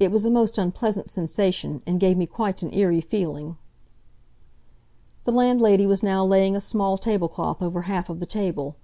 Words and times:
It 0.00 0.10
was 0.10 0.24
a 0.24 0.28
most 0.28 0.58
unpleasant 0.58 1.08
sensation, 1.08 1.82
and 1.86 2.00
gave 2.00 2.16
me 2.18 2.26
quite 2.26 2.64
an 2.64 2.74
eerie 2.74 3.00
feeling." 3.00 3.56
The 5.22 5.30
landlady 5.30 5.86
was 5.86 6.02
now 6.02 6.24
laying 6.26 6.56
a 6.56 6.60
small 6.60 6.98
tablecloth 6.98 7.62
over 7.62 7.82
half 7.82 8.10
of 8.10 8.18
the 8.18 8.26
table. 8.26 8.74